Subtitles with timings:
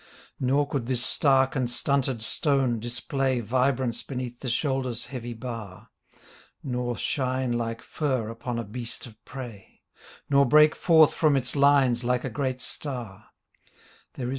[0.39, 5.89] Nor could this stark and stunted stone display Vibrance beneath the shoulders heavy bar.
[6.63, 9.83] Nor shine like fur upon a beast of prey.
[10.27, 13.25] Nor break forth from its lines like a great star—
[14.17, 14.29] if,,, I..